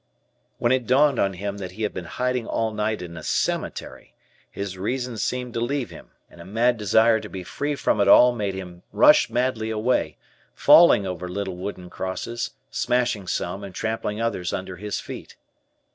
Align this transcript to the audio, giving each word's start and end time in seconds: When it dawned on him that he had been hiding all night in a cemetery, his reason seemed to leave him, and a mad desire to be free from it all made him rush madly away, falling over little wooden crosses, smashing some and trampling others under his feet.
When 0.57 0.71
it 0.71 0.87
dawned 0.87 1.19
on 1.19 1.33
him 1.33 1.59
that 1.59 1.73
he 1.73 1.83
had 1.83 1.93
been 1.93 2.05
hiding 2.05 2.47
all 2.47 2.73
night 2.73 3.03
in 3.03 3.15
a 3.17 3.21
cemetery, 3.21 4.15
his 4.49 4.75
reason 4.75 5.15
seemed 5.19 5.53
to 5.53 5.59
leave 5.59 5.91
him, 5.91 6.09
and 6.27 6.41
a 6.41 6.43
mad 6.43 6.77
desire 6.77 7.19
to 7.19 7.29
be 7.29 7.43
free 7.43 7.75
from 7.75 8.01
it 8.01 8.07
all 8.07 8.31
made 8.33 8.55
him 8.55 8.81
rush 8.91 9.29
madly 9.29 9.69
away, 9.69 10.17
falling 10.55 11.05
over 11.05 11.29
little 11.29 11.55
wooden 11.55 11.91
crosses, 11.91 12.49
smashing 12.71 13.27
some 13.27 13.63
and 13.63 13.75
trampling 13.75 14.19
others 14.19 14.53
under 14.53 14.77
his 14.77 14.99
feet. 14.99 15.35